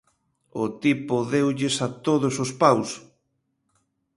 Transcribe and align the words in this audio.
O 0.63 0.65
tipo 0.83 1.15
deulles 1.33 1.75
a 1.85 1.87
todos 2.07 2.33
os 2.43 2.51
paus. 2.61 2.89